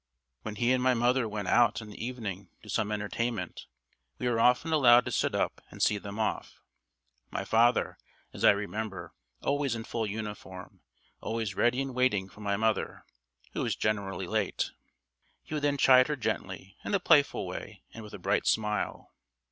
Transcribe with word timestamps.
When 0.41 0.55
he 0.55 0.71
and 0.71 0.81
my 0.81 0.95
mother 0.95 1.29
went 1.29 1.47
out 1.47 1.79
in 1.79 1.91
the 1.91 2.03
evening 2.03 2.49
to 2.63 2.71
some 2.71 2.91
entertainment, 2.91 3.67
we 4.17 4.27
were 4.27 4.39
often 4.39 4.73
allowed 4.73 5.05
to 5.05 5.11
sit 5.11 5.35
up 5.35 5.61
and 5.69 5.79
see 5.79 5.99
them 5.99 6.17
off; 6.17 6.59
my 7.29 7.45
father, 7.45 7.99
as 8.33 8.43
I 8.43 8.49
remember, 8.49 9.13
always 9.43 9.75
in 9.75 9.83
full 9.83 10.07
uniform, 10.07 10.81
always 11.19 11.53
ready 11.53 11.83
and 11.83 11.93
waiting 11.93 12.29
for 12.29 12.39
my 12.41 12.57
mother, 12.57 13.05
who 13.53 13.61
was 13.61 13.75
generally 13.75 14.25
late. 14.25 14.71
He 15.43 15.53
would 15.53 15.61
then 15.61 15.77
chide 15.77 16.07
her 16.07 16.15
gently, 16.15 16.77
in 16.83 16.95
a 16.95 16.99
playful 16.99 17.45
way 17.45 17.83
and 17.93 18.03
with 18.03 18.15
a 18.15 18.17
bright 18.17 18.47
smile. 18.47 19.11